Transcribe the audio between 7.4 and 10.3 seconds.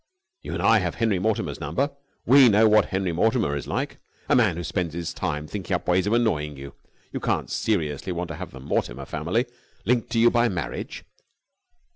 seriously want to have the Mortimer family linked to